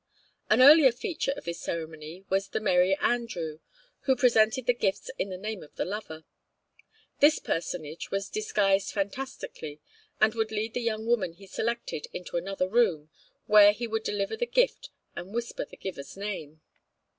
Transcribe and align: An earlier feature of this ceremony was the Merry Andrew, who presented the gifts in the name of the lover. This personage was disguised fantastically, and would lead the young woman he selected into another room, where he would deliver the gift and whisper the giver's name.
An 0.49 0.63
earlier 0.63 0.91
feature 0.91 1.31
of 1.33 1.43
this 1.43 1.61
ceremony 1.61 2.25
was 2.27 2.47
the 2.47 2.59
Merry 2.59 2.95
Andrew, 2.97 3.59
who 4.05 4.15
presented 4.15 4.65
the 4.65 4.73
gifts 4.73 5.11
in 5.19 5.29
the 5.29 5.37
name 5.37 5.61
of 5.61 5.75
the 5.75 5.85
lover. 5.85 6.23
This 7.19 7.37
personage 7.37 8.09
was 8.09 8.27
disguised 8.27 8.89
fantastically, 8.91 9.79
and 10.19 10.33
would 10.33 10.49
lead 10.51 10.73
the 10.73 10.81
young 10.81 11.05
woman 11.05 11.33
he 11.33 11.45
selected 11.45 12.07
into 12.13 12.35
another 12.35 12.67
room, 12.67 13.11
where 13.45 13.73
he 13.73 13.85
would 13.85 14.01
deliver 14.01 14.35
the 14.35 14.47
gift 14.47 14.89
and 15.15 15.35
whisper 15.35 15.65
the 15.65 15.77
giver's 15.77 16.17
name. 16.17 16.61